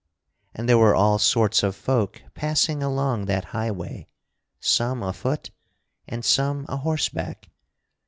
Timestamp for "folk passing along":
1.75-3.25